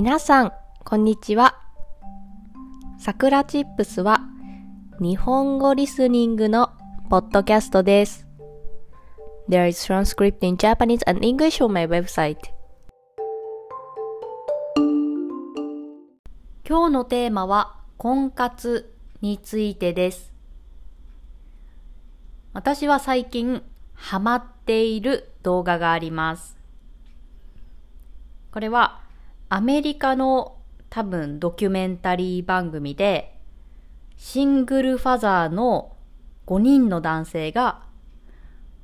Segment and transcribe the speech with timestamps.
[0.00, 0.52] 皆さん、
[0.84, 1.58] こんにちは。
[3.00, 4.20] さくらチップスは
[5.00, 6.70] 日本語リスニングの
[7.10, 8.24] ポッドキャストです。
[9.48, 12.36] There is transcript in Japanese and English on my website.
[16.64, 20.32] 今日のテーマは婚活についてです。
[22.52, 26.56] 私は最近ハマっている動画があります。
[28.52, 29.07] これは
[29.50, 30.58] アメリカの
[30.90, 33.38] 多分ドキュメンタリー番組で
[34.16, 35.96] シングルファザーの
[36.46, 37.82] 5人の男性が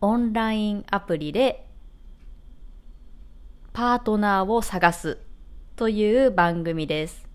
[0.00, 1.66] オンラインアプリで
[3.72, 5.18] パートナーを探す
[5.76, 7.28] という番組です。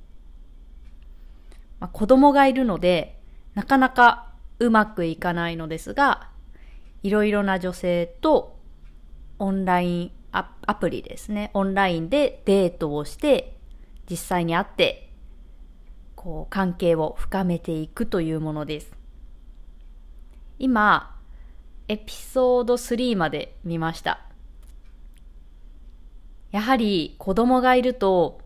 [1.80, 3.20] まあ、子供がいるので
[3.54, 6.30] なかなかうまくいかないのですが
[7.04, 8.58] いろいろな女性と
[9.40, 11.52] オンラインアアプリですね。
[11.54, 13.56] オンラインでデートをして、
[14.10, 15.12] 実際に会って、
[16.16, 18.92] こう、関係を深めていくというものです。
[20.58, 21.20] 今、
[21.88, 24.22] エピソード3まで見ました。
[26.52, 28.42] やはり子供がいると、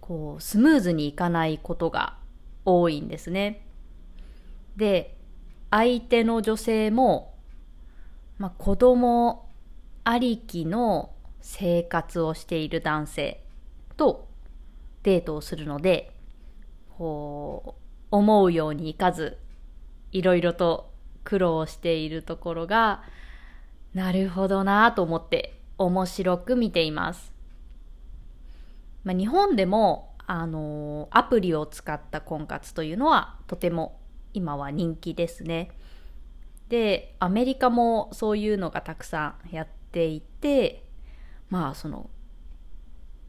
[0.00, 2.18] こう、スムーズにいかないことが
[2.64, 3.64] 多いんですね。
[4.76, 5.16] で、
[5.70, 7.34] 相手の女性も、
[8.38, 9.47] まあ、子供
[10.04, 13.42] ありきの生活をしている男性
[13.96, 14.28] と
[15.02, 16.12] デートをするので、
[16.96, 19.38] こう、思うようにいかず、
[20.12, 20.90] いろいろと
[21.24, 23.02] 苦労しているところが、
[23.94, 27.32] なるほどなと思って面白く見ています。
[29.04, 33.98] まあ、日本でも、あのアプリを使った婚活というのはとても
[34.34, 35.70] 今は人気ですね。
[36.68, 40.84] で、アメリカもそういうのがたくさんやっていて、
[41.50, 42.10] まあその、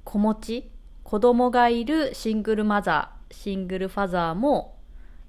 [0.04, 0.72] 子持ち、
[1.04, 4.78] 子供がいるシングルマザー、シングルファザーも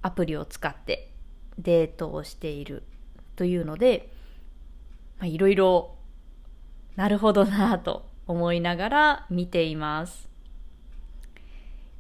[0.03, 1.11] アプリを使って
[1.59, 2.83] デートをしている
[3.37, 4.13] というので、
[5.23, 5.97] いろいろ
[6.97, 10.29] なるほどなぁと思いながら見ています。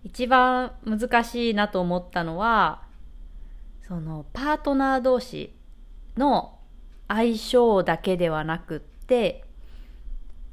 [0.02, 2.82] 一番難しいなと思ったのは、
[3.86, 5.54] そのパートナー同士
[6.16, 6.58] の
[7.08, 9.42] 相性だけではなくって、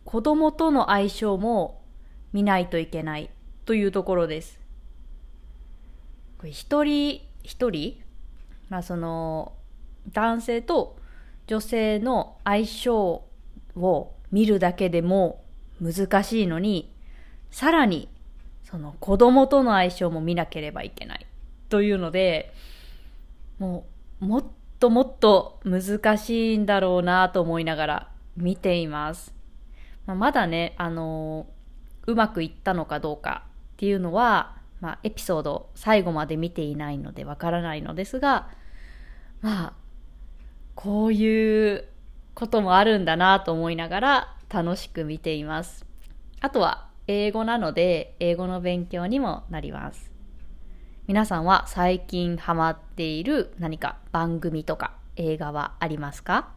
[0.03, 1.79] 子供との相性も
[2.34, 3.29] 見ないといけない
[3.66, 4.59] というところです。
[6.40, 8.01] これ一人一人、
[8.69, 9.53] まあその
[10.12, 10.97] 男性と
[11.45, 13.23] 女性の相性
[13.75, 15.44] を見るだけでも
[15.79, 16.91] 難しいのに、
[17.51, 18.09] さらに
[18.63, 21.28] その子供との相性も見なければいけない
[21.69, 22.53] というので、
[23.59, 23.85] も
[24.22, 24.44] うもっ
[24.79, 29.34] ともっと難しいんだろうなと思いながら見ています。
[30.06, 33.44] まあ、まだね、あのー、うまくいったのかどうか
[33.74, 38.48] っていうのは、まあ、エピソード最後まで見ていないのでわからないのですが、
[39.42, 39.74] まあ、
[40.75, 41.88] こういう
[42.36, 45.86] こともあるんだなと思いながら楽しく見ています。
[46.40, 50.12] あとは英語なので英語の勉強にもなります。
[51.08, 56.56] 皆さんは最近ハマっている何か番組とか映画はありますか？